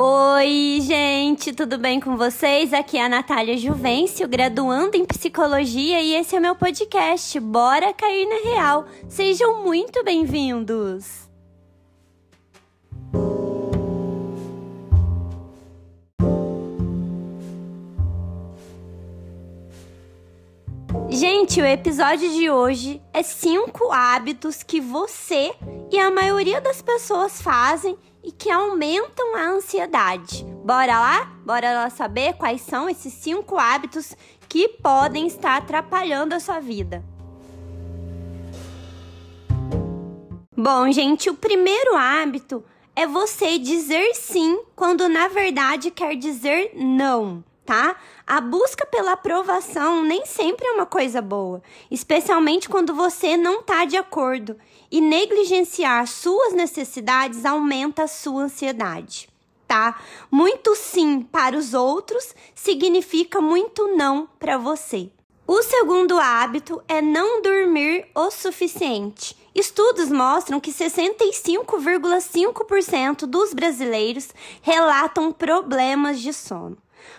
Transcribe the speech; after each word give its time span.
Oi, 0.00 0.78
gente, 0.80 1.52
tudo 1.52 1.76
bem 1.76 1.98
com 1.98 2.16
vocês? 2.16 2.72
Aqui 2.72 2.96
é 2.96 3.04
a 3.04 3.08
Natália 3.08 3.58
Juvencio, 3.58 4.28
graduando 4.28 4.96
em 4.96 5.04
psicologia, 5.04 6.00
e 6.00 6.14
esse 6.14 6.36
é 6.36 6.38
meu 6.38 6.54
podcast 6.54 7.40
Bora 7.40 7.92
Cair 7.92 8.28
na 8.28 8.48
Real. 8.48 8.84
Sejam 9.08 9.64
muito 9.64 10.04
bem-vindos! 10.04 11.28
Gente, 21.10 21.60
o 21.60 21.66
episódio 21.66 22.30
de 22.30 22.48
hoje 22.48 23.02
é 23.12 23.24
cinco 23.24 23.90
hábitos 23.90 24.62
que 24.62 24.80
você 24.80 25.52
e 25.90 25.98
a 25.98 26.08
maioria 26.08 26.60
das 26.60 26.80
pessoas 26.80 27.42
fazem 27.42 27.98
e 28.28 28.30
que 28.30 28.50
aumentam 28.50 29.34
a 29.34 29.48
ansiedade. 29.48 30.44
Bora 30.62 31.00
lá? 31.00 31.24
Bora 31.46 31.72
lá 31.72 31.88
saber 31.88 32.34
quais 32.34 32.60
são 32.60 32.86
esses 32.86 33.10
cinco 33.14 33.56
hábitos 33.56 34.14
que 34.46 34.68
podem 34.68 35.26
estar 35.26 35.56
atrapalhando 35.56 36.34
a 36.34 36.40
sua 36.40 36.60
vida. 36.60 37.02
Bom, 40.54 40.92
gente, 40.92 41.30
o 41.30 41.34
primeiro 41.34 41.96
hábito 41.96 42.62
é 42.94 43.06
você 43.06 43.58
dizer 43.58 44.14
sim 44.14 44.62
quando 44.76 45.08
na 45.08 45.28
verdade 45.28 45.90
quer 45.90 46.14
dizer 46.14 46.72
não 46.74 47.42
tá? 47.68 47.96
A 48.26 48.40
busca 48.40 48.84
pela 48.86 49.12
aprovação 49.12 50.02
nem 50.02 50.24
sempre 50.24 50.66
é 50.66 50.72
uma 50.72 50.86
coisa 50.86 51.20
boa, 51.20 51.62
especialmente 51.90 52.66
quando 52.66 52.94
você 52.94 53.36
não 53.36 53.60
está 53.60 53.84
de 53.84 53.94
acordo. 53.94 54.56
E 54.90 55.02
negligenciar 55.02 56.06
suas 56.06 56.54
necessidades 56.54 57.44
aumenta 57.44 58.04
a 58.04 58.08
sua 58.08 58.44
ansiedade, 58.44 59.28
tá? 59.66 60.00
Muito 60.30 60.74
sim 60.74 61.20
para 61.20 61.58
os 61.58 61.74
outros 61.74 62.34
significa 62.54 63.38
muito 63.38 63.94
não 63.94 64.26
para 64.38 64.56
você. 64.56 65.10
O 65.46 65.62
segundo 65.62 66.18
hábito 66.18 66.82
é 66.88 67.02
não 67.02 67.42
dormir 67.42 68.06
o 68.14 68.30
suficiente. 68.30 69.36
Estudos 69.54 70.10
mostram 70.10 70.58
que 70.58 70.72
65,5% 70.72 73.26
dos 73.26 73.52
brasileiros 73.52 74.30
relatam 74.62 75.30
problemas 75.30 76.18
de 76.18 76.32
sono. 76.32 76.78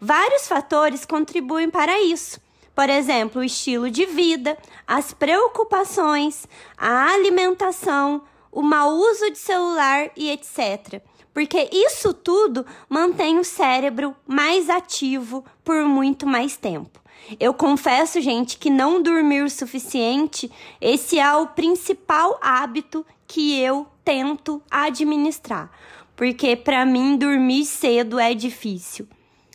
Vários 0.00 0.48
fatores 0.48 1.04
contribuem 1.04 1.70
para 1.70 2.00
isso. 2.00 2.40
Por 2.74 2.88
exemplo, 2.88 3.42
o 3.42 3.44
estilo 3.44 3.90
de 3.90 4.06
vida, 4.06 4.56
as 4.86 5.12
preocupações, 5.12 6.46
a 6.78 7.12
alimentação, 7.12 8.22
o 8.50 8.62
mau 8.62 8.90
uso 8.92 9.30
de 9.30 9.38
celular 9.38 10.10
e 10.16 10.30
etc. 10.30 11.02
Porque 11.34 11.68
isso 11.72 12.14
tudo 12.14 12.64
mantém 12.88 13.38
o 13.38 13.44
cérebro 13.44 14.16
mais 14.26 14.70
ativo 14.70 15.44
por 15.62 15.84
muito 15.84 16.26
mais 16.26 16.56
tempo. 16.56 17.00
Eu 17.38 17.52
confesso, 17.52 18.20
gente, 18.20 18.56
que 18.56 18.70
não 18.70 19.02
dormir 19.02 19.42
o 19.42 19.50
suficiente, 19.50 20.50
esse 20.80 21.18
é 21.18 21.36
o 21.36 21.48
principal 21.48 22.38
hábito 22.42 23.04
que 23.26 23.60
eu 23.60 23.86
tento 24.02 24.62
administrar. 24.70 25.70
Porque 26.16 26.56
para 26.56 26.84
mim 26.84 27.16
dormir 27.16 27.64
cedo 27.64 28.18
é 28.18 28.34
difícil 28.34 29.06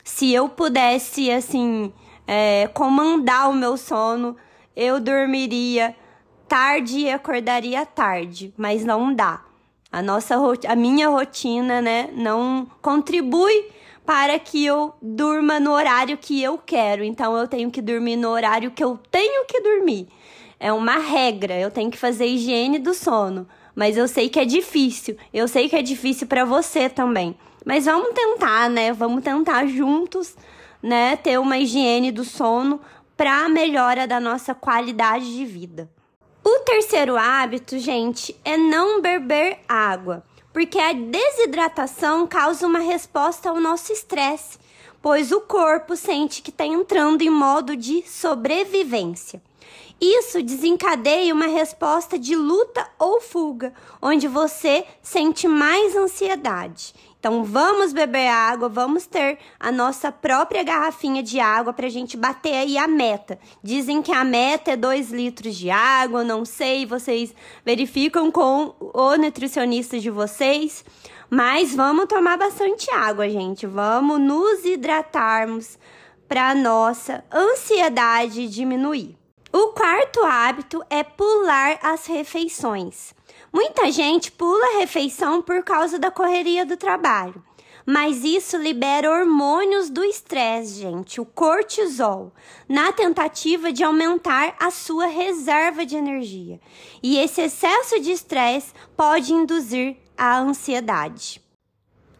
se 0.05 0.31
eu 0.31 0.47
pudesse, 0.47 1.31
assim, 1.31 1.91
é, 2.27 2.69
comandar 2.73 3.49
o 3.49 3.53
meu 3.53 3.75
sono, 3.75 4.37
eu 4.75 4.99
dormiria 4.99 5.95
tarde 6.47 6.99
e 6.99 7.09
acordaria 7.09 7.83
tarde, 7.87 8.53
mas 8.55 8.85
não 8.85 9.11
dá. 9.11 9.43
A 9.91 10.03
nossa 10.03 10.35
a 10.67 10.75
minha 10.75 11.09
rotina, 11.09 11.81
né, 11.81 12.09
não 12.13 12.67
contribui 12.83 13.71
para 14.05 14.37
que 14.37 14.63
eu 14.63 14.93
durma 15.01 15.59
no 15.59 15.71
horário 15.71 16.17
que 16.17 16.41
eu 16.41 16.59
quero. 16.59 17.03
Então 17.03 17.35
eu 17.35 17.47
tenho 17.47 17.71
que 17.71 17.81
dormir 17.81 18.15
no 18.15 18.29
horário 18.29 18.69
que 18.69 18.83
eu 18.83 18.99
tenho 19.09 19.45
que 19.45 19.59
dormir. 19.59 20.07
É 20.59 20.71
uma 20.71 20.97
regra, 20.97 21.59
eu 21.59 21.71
tenho 21.71 21.89
que 21.89 21.97
fazer 21.97 22.27
higiene 22.27 22.77
do 22.77 22.93
sono, 22.93 23.47
mas 23.73 23.97
eu 23.97 24.07
sei 24.07 24.29
que 24.29 24.39
é 24.39 24.45
difícil. 24.45 25.17
Eu 25.33 25.47
sei 25.47 25.67
que 25.67 25.75
é 25.75 25.81
difícil 25.81 26.27
para 26.27 26.45
você 26.45 26.87
também. 26.87 27.35
Mas 27.65 27.85
vamos 27.85 28.13
tentar, 28.13 28.69
né? 28.69 28.93
Vamos 28.93 29.23
tentar 29.23 29.65
juntos, 29.65 30.35
né, 30.81 31.15
ter 31.15 31.39
uma 31.39 31.57
higiene 31.57 32.11
do 32.11 32.23
sono 32.23 32.79
para 33.17 33.45
a 33.45 33.49
melhora 33.49 34.05
da 34.05 34.19
nossa 34.19 34.53
qualidade 34.53 35.35
de 35.35 35.43
vida. 35.43 35.89
O 36.43 36.59
terceiro 36.59 37.17
hábito, 37.17 37.79
gente, 37.79 38.39
é 38.45 38.55
não 38.55 39.01
beber 39.01 39.61
água, 39.67 40.23
porque 40.53 40.77
a 40.77 40.93
desidratação 40.93 42.27
causa 42.27 42.67
uma 42.67 42.77
resposta 42.77 43.49
ao 43.49 43.59
nosso 43.59 43.91
estresse, 43.91 44.59
pois 45.01 45.31
o 45.31 45.41
corpo 45.41 45.95
sente 45.95 46.43
que 46.43 46.51
está 46.51 46.65
entrando 46.65 47.23
em 47.23 47.31
modo 47.31 47.75
de 47.75 48.07
sobrevivência. 48.07 49.41
Isso 49.99 50.43
desencadeia 50.43 51.33
uma 51.33 51.47
resposta 51.47 52.19
de 52.19 52.35
luta 52.35 52.87
ou 52.99 53.21
fuga, 53.21 53.73
onde 54.01 54.27
você 54.27 54.85
sente 55.01 55.47
mais 55.47 55.95
ansiedade. 55.95 56.93
Então 57.25 57.43
vamos 57.43 57.91
beber 57.91 58.27
água, 58.27 58.69
vamos 58.69 59.07
ter 59.07 59.39
a 59.59 59.71
nossa 59.71 60.11
própria 60.11 60.61
garrafinha 60.61 61.23
de 61.23 61.39
água 61.39 61.73
para 61.73 61.87
a 61.87 61.89
gente 61.89 62.15
bater 62.15 62.53
aí 62.53 62.77
a 62.77 62.87
meta. 62.87 63.39
Dizem 63.63 63.99
que 64.03 64.11
a 64.11 64.23
meta 64.23 64.69
é 64.69 64.77
2 64.77 65.09
litros 65.09 65.55
de 65.55 65.71
água, 65.71 66.23
não 66.23 66.45
sei, 66.45 66.85
vocês 66.85 67.33
verificam 67.65 68.29
com 68.29 68.75
o 68.79 69.17
nutricionista 69.17 69.99
de 69.99 70.11
vocês. 70.11 70.85
Mas 71.27 71.73
vamos 71.73 72.05
tomar 72.05 72.37
bastante 72.37 72.91
água, 72.91 73.27
gente. 73.27 73.65
Vamos 73.65 74.21
nos 74.21 74.63
hidratarmos 74.63 75.79
para 76.27 76.53
nossa 76.53 77.23
ansiedade 77.33 78.47
diminuir. 78.47 79.17
O 79.51 79.69
quarto 79.69 80.23
hábito 80.23 80.83
é 80.91 81.01
pular 81.01 81.79
as 81.81 82.05
refeições. 82.05 83.15
Muita 83.55 83.89
gente 83.89 84.33
pula 84.33 84.65
a 84.65 84.79
refeição 84.79 85.41
por 85.41 85.63
causa 85.63 85.97
da 85.97 86.11
correria 86.11 86.65
do 86.65 86.75
trabalho. 86.75 87.41
Mas 87.85 88.25
isso 88.25 88.57
libera 88.57 89.09
hormônios 89.09 89.89
do 89.89 90.03
estresse, 90.03 90.81
gente, 90.81 91.21
o 91.21 91.25
cortisol, 91.25 92.33
na 92.67 92.91
tentativa 92.91 93.71
de 93.71 93.81
aumentar 93.81 94.57
a 94.59 94.69
sua 94.69 95.05
reserva 95.05 95.85
de 95.85 95.95
energia. 95.95 96.59
E 97.01 97.17
esse 97.17 97.43
excesso 97.43 97.97
de 98.01 98.11
estresse 98.11 98.73
pode 98.97 99.31
induzir 99.31 99.95
a 100.17 100.37
ansiedade. 100.37 101.41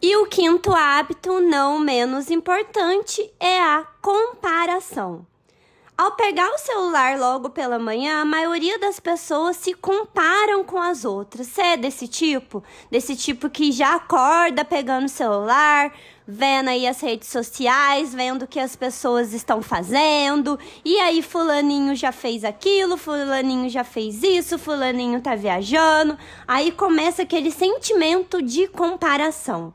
E 0.00 0.16
o 0.16 0.24
quinto 0.24 0.72
hábito, 0.72 1.38
não 1.38 1.78
menos 1.78 2.30
importante, 2.30 3.30
é 3.38 3.60
a 3.60 3.86
comparação. 4.00 5.26
Ao 5.98 6.12
pegar 6.12 6.50
o 6.50 6.58
celular 6.58 7.18
logo 7.18 7.48
pela 7.48 7.78
manhã, 7.78 8.20
a 8.20 8.24
maioria 8.26 8.78
das 8.78 9.00
pessoas 9.00 9.56
se 9.56 9.72
comparam 9.72 10.62
com 10.62 10.78
as 10.78 11.06
outras. 11.06 11.46
Você 11.46 11.62
é 11.62 11.76
desse 11.78 12.06
tipo? 12.06 12.62
Desse 12.90 13.16
tipo 13.16 13.48
que 13.48 13.72
já 13.72 13.94
acorda 13.94 14.62
pegando 14.62 15.06
o 15.06 15.08
celular, 15.08 15.90
vendo 16.28 16.68
aí 16.68 16.86
as 16.86 17.00
redes 17.00 17.30
sociais, 17.30 18.12
vendo 18.12 18.42
o 18.42 18.46
que 18.46 18.60
as 18.60 18.76
pessoas 18.76 19.32
estão 19.32 19.62
fazendo. 19.62 20.58
E 20.84 20.98
aí, 21.00 21.22
Fulaninho 21.22 21.96
já 21.96 22.12
fez 22.12 22.44
aquilo, 22.44 22.98
Fulaninho 22.98 23.70
já 23.70 23.82
fez 23.82 24.22
isso, 24.22 24.58
Fulaninho 24.58 25.22
tá 25.22 25.34
viajando. 25.34 26.18
Aí 26.46 26.72
começa 26.72 27.22
aquele 27.22 27.50
sentimento 27.50 28.42
de 28.42 28.68
comparação. 28.68 29.72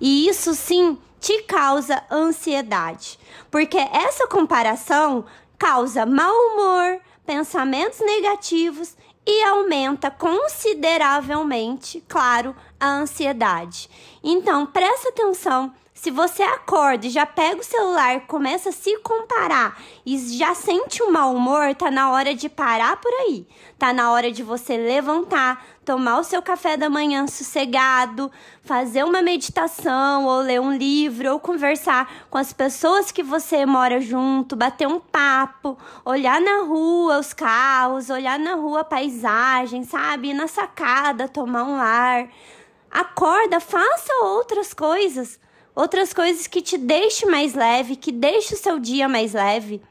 E 0.00 0.28
isso 0.28 0.54
sim 0.54 0.96
te 1.18 1.42
causa 1.42 2.04
ansiedade, 2.08 3.18
porque 3.50 3.76
essa 3.76 4.28
comparação 4.28 5.24
causa 5.58 6.06
mau 6.06 6.32
humor, 6.32 7.00
pensamentos 7.24 8.00
negativos 8.00 8.96
e 9.26 9.42
aumenta 9.42 10.10
consideravelmente, 10.10 12.02
claro, 12.06 12.54
a 12.78 12.86
ansiedade. 12.86 13.90
Então, 14.22 14.64
presta 14.66 15.08
atenção 15.08 15.74
se 15.96 16.10
você 16.10 16.42
acorda 16.42 17.06
e 17.06 17.10
já 17.10 17.24
pega 17.24 17.58
o 17.58 17.64
celular, 17.64 18.20
começa 18.26 18.68
a 18.68 18.72
se 18.72 18.98
comparar 18.98 19.80
e 20.04 20.18
já 20.36 20.54
sente 20.54 21.02
um 21.02 21.10
mau 21.10 21.34
humor, 21.34 21.74
tá 21.74 21.90
na 21.90 22.10
hora 22.10 22.34
de 22.34 22.50
parar 22.50 22.98
por 22.98 23.10
aí. 23.22 23.48
Tá 23.78 23.94
na 23.94 24.12
hora 24.12 24.30
de 24.30 24.42
você 24.42 24.76
levantar, 24.76 25.64
tomar 25.86 26.18
o 26.18 26.22
seu 26.22 26.42
café 26.42 26.76
da 26.76 26.90
manhã 26.90 27.26
sossegado, 27.26 28.30
fazer 28.62 29.04
uma 29.04 29.22
meditação 29.22 30.26
ou 30.26 30.42
ler 30.42 30.60
um 30.60 30.76
livro 30.76 31.32
ou 31.32 31.40
conversar 31.40 32.26
com 32.28 32.36
as 32.36 32.52
pessoas 32.52 33.10
que 33.10 33.22
você 33.22 33.64
mora 33.64 33.98
junto, 33.98 34.54
bater 34.54 34.86
um 34.86 35.00
papo, 35.00 35.78
olhar 36.04 36.42
na 36.42 36.60
rua 36.64 37.18
os 37.18 37.32
carros, 37.32 38.10
olhar 38.10 38.38
na 38.38 38.54
rua 38.54 38.80
a 38.80 38.84
paisagem, 38.84 39.82
sabe? 39.82 40.28
Ir 40.28 40.34
na 40.34 40.46
sacada, 40.46 41.26
tomar 41.26 41.64
um 41.64 41.76
ar. 41.76 42.28
Acorda, 42.90 43.60
faça 43.60 44.12
outras 44.22 44.74
coisas 44.74 45.40
outras 45.76 46.14
coisas 46.14 46.46
que 46.46 46.62
te 46.62 46.78
deixem 46.78 47.30
mais 47.30 47.54
leve, 47.54 47.94
que 47.94 48.10
deixem 48.10 48.56
o 48.56 48.60
seu 48.60 48.78
dia 48.78 49.06
mais 49.06 49.34
leve, 49.34 49.82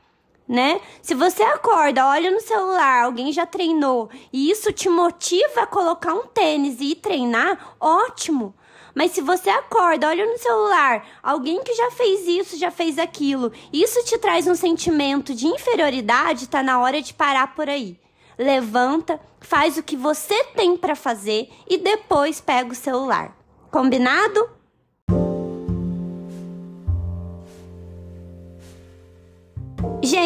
né? 0.48 0.82
Se 1.02 1.14
você 1.14 1.44
acorda, 1.44 2.08
olha 2.08 2.32
no 2.32 2.42
celular, 2.42 3.04
alguém 3.04 3.32
já 3.32 3.46
treinou 3.46 4.10
e 4.34 4.50
isso 4.50 4.74
te 4.74 4.90
motiva 4.90 5.62
a 5.62 5.68
colocar 5.68 6.14
um 6.16 6.26
tênis 6.26 6.82
e 6.82 6.92
ir 6.92 6.96
treinar, 6.96 7.76
ótimo. 7.80 8.54
Mas 8.96 9.12
se 9.12 9.22
você 9.22 9.50
acorda, 9.50 10.08
olha 10.08 10.26
no 10.26 10.38
celular, 10.38 11.06
alguém 11.22 11.62
que 11.62 11.74
já 11.74 11.92
fez 11.92 12.26
isso, 12.28 12.58
já 12.58 12.72
fez 12.72 12.98
aquilo, 12.98 13.52
isso 13.72 14.04
te 14.06 14.18
traz 14.18 14.48
um 14.48 14.56
sentimento 14.56 15.36
de 15.36 15.48
inferioridade, 15.48 16.48
tá 16.48 16.64
na 16.64 16.80
hora 16.80 17.02
de 17.02 17.14
parar 17.14 17.54
por 17.54 17.70
aí. 17.70 18.00
Levanta, 18.38 19.20
faz 19.40 19.78
o 19.78 19.84
que 19.84 19.96
você 19.96 20.44
tem 20.56 20.78
para 20.78 20.96
fazer 20.96 21.50
e 21.70 21.78
depois 21.78 22.42
pega 22.42 22.72
o 22.72 22.76
celular. 22.76 23.36
Combinado? 23.70 24.50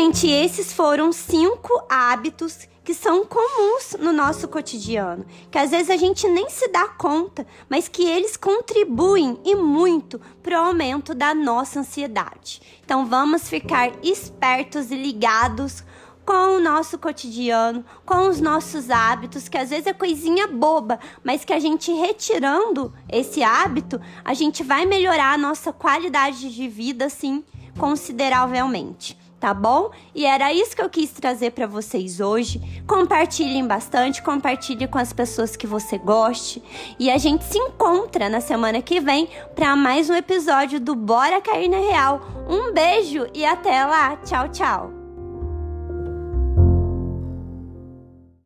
Gente, 0.10 0.28
esses 0.28 0.74
foram 0.74 1.12
cinco 1.12 1.70
hábitos 1.88 2.68
que 2.84 2.96
são 2.96 3.24
comuns 3.24 3.96
no 4.00 4.12
nosso 4.12 4.48
cotidiano, 4.48 5.24
que 5.52 5.58
às 5.60 5.70
vezes 5.70 5.92
a 5.92 5.98
gente 5.98 6.28
nem 6.28 6.50
se 6.50 6.68
dá 6.70 6.88
conta, 6.88 7.46
mas 7.70 7.88
que 7.88 8.10
eles 8.10 8.36
contribuem 8.36 9.40
e 9.46 9.54
muito 9.54 10.20
para 10.42 10.60
o 10.60 10.66
aumento 10.66 11.14
da 11.14 11.36
nossa 11.36 11.82
ansiedade. 11.82 12.60
Então 12.84 13.06
vamos 13.06 13.48
ficar 13.48 13.92
espertos 14.02 14.90
e 14.90 14.96
ligados 14.96 15.84
com 16.26 16.58
o 16.58 16.60
nosso 16.60 16.98
cotidiano, 16.98 17.86
com 18.04 18.30
os 18.30 18.42
nossos 18.42 18.90
hábitos, 18.90 19.48
que 19.48 19.60
às 19.60 19.70
vezes 19.70 19.86
é 19.86 19.94
coisinha 19.94 20.48
boba, 20.48 21.00
mas 21.24 21.46
que 21.46 21.54
a 21.54 21.60
gente 21.60 21.92
retirando 21.92 22.92
esse 23.08 23.44
hábito, 23.44 24.02
a 24.26 24.34
gente 24.34 24.64
vai 24.64 24.88
melhorar 24.88 25.34
a 25.34 25.38
nossa 25.38 25.72
qualidade 25.72 26.52
de 26.52 26.68
vida, 26.68 27.06
assim, 27.06 27.44
consideravelmente 27.78 29.16
tá 29.40 29.54
bom? 29.54 29.92
E 30.14 30.26
era 30.26 30.52
isso 30.54 30.76
que 30.76 30.82
eu 30.82 30.90
quis 30.90 31.12
trazer 31.12 31.52
para 31.52 31.66
vocês 31.66 32.20
hoje. 32.20 32.62
Compartilhem 32.86 33.66
bastante, 33.66 34.22
compartilhe 34.22 34.88
com 34.88 34.98
as 34.98 35.14
pessoas 35.14 35.56
que 35.56 35.66
você 35.66 35.98
goste 35.98 36.62
e 37.00 37.10
a 37.10 37.18
gente 37.18 37.44
se 37.46 37.58
encontra 37.58 38.30
na 38.30 38.42
semana 38.42 38.82
que 38.82 39.00
vem 39.00 39.30
para 39.56 39.76
mais 39.76 40.10
um 40.10 40.16
episódio 40.16 40.80
do 40.80 40.96
Bora 40.96 41.42
Cair 41.42 41.70
na 41.70 41.78
Real. 41.78 42.22
Um 42.50 42.74
beijo 42.74 43.28
e 43.34 43.46
até 43.46 43.86
lá. 43.86 44.18
Tchau, 44.18 44.50
tchau. 44.50 44.99